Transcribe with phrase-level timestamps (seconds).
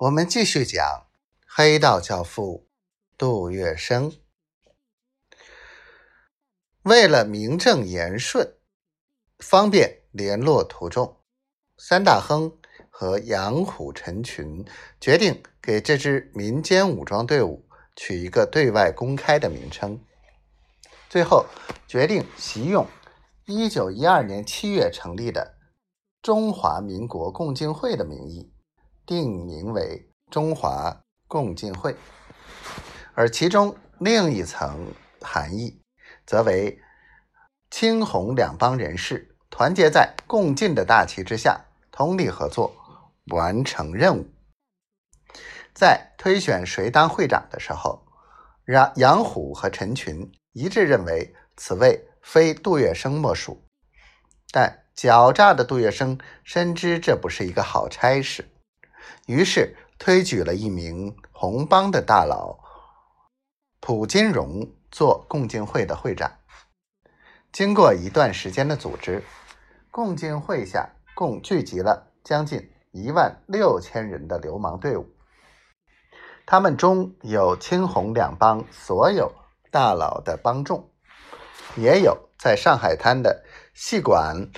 [0.00, 1.06] 我们继续讲
[1.46, 2.68] 黑道教父
[3.16, 4.18] 杜月笙。
[6.82, 8.58] 为了名正言顺、
[9.38, 11.16] 方便联络途众，
[11.78, 12.58] 三大亨
[12.90, 14.66] 和杨虎、陈群
[15.00, 17.66] 决定给这支民间武装队伍
[17.96, 19.98] 取一个对外公开的名称。
[21.08, 21.46] 最后
[21.88, 22.86] 决定习用
[23.46, 25.56] 1912年7月成立的
[26.20, 28.52] 中华民国共进会的名义。
[29.06, 31.94] 定名为中华共进会，
[33.14, 35.80] 而其中另一层含义，
[36.26, 36.78] 则为
[37.70, 42.74] 青红两帮人士团结在共进的大旗之下，通力合作，
[43.26, 44.26] 完成任务。
[45.72, 48.04] 在推选谁当会长的时候，
[48.64, 53.62] 让杨虎和陈群一致认为此位非杜月笙莫属，
[54.50, 58.48] 但狡诈的杜月笙深知这不是一个好差事。
[59.26, 62.58] 于是推举了一名红帮的大佬
[63.80, 66.30] 蒲金荣做共进会的会长。
[67.52, 69.24] 经过一段时间的组织，
[69.90, 75.06] 共进会下共聚集了将近一万六千人的流氓队伍。
[76.44, 79.32] 他们中有青红两帮所有
[79.70, 80.90] 大佬的帮众，
[81.76, 84.50] 也有在上海滩的戏馆、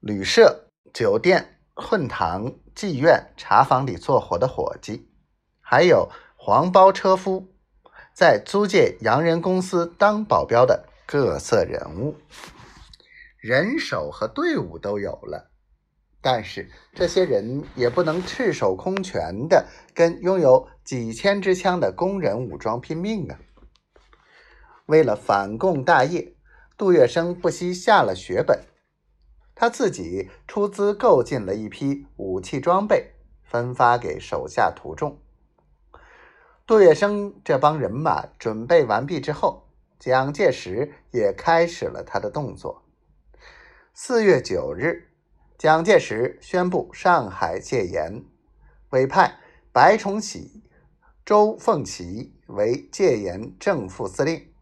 [0.00, 1.54] 旅社、酒店。
[1.80, 5.10] 混堂、妓院、茶房里做活的伙计，
[5.60, 7.48] 还有黄包车夫，
[8.14, 12.14] 在租界洋人公司当保镖的各色人物，
[13.36, 15.50] 人手和队伍都有了，
[16.20, 23.40] 但是这些人也不能赤手空拳的跟拥有几千支枪的工人武装拼命啊！
[24.86, 26.36] 为了反共大业，
[26.76, 28.60] 杜月笙不惜下了血本。
[29.60, 33.10] 他自己出资购进了一批武器装备，
[33.42, 35.18] 分发给手下徒众。
[36.64, 42.84] 杜月笙这帮人马准备完毕之后，蒋介石也开始了他的动作。
[43.92, 45.08] 四月九日，
[45.58, 48.24] 蒋介石宣布上海戒严，
[48.90, 49.40] 委派
[49.72, 50.62] 白崇禧、
[51.26, 54.52] 周凤岐为戒严正副司令，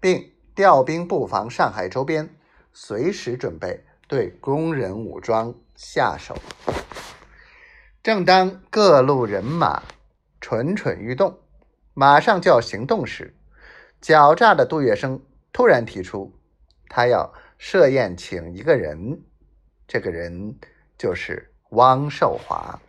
[0.00, 2.34] 并调兵布防上海周边，
[2.72, 3.84] 随时准备。
[4.08, 6.34] 对工人武装下手。
[8.02, 9.82] 正当各路人马
[10.40, 11.38] 蠢蠢欲动，
[11.92, 13.36] 马上就要行动时，
[14.00, 15.20] 狡诈的杜月笙
[15.52, 16.32] 突然提出，
[16.88, 19.22] 他要设宴请一个人，
[19.86, 20.58] 这个人
[20.96, 22.80] 就是汪寿华。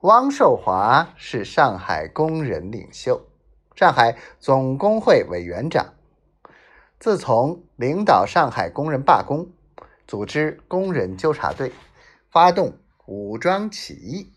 [0.00, 3.24] 汪寿华是上海工人领袖，
[3.76, 5.94] 上海总工会委员长。
[7.02, 9.48] 自从领导上海工人罢工，
[10.06, 11.72] 组织工人纠察队，
[12.30, 12.74] 发动
[13.06, 14.32] 武装起义，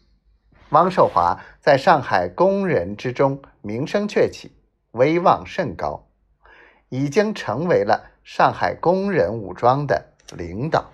[0.70, 4.52] 汪寿华在上海工人之中名声鹊起，
[4.94, 6.08] 威望甚高，
[6.90, 10.90] 已经成为了上海工人武装的领导。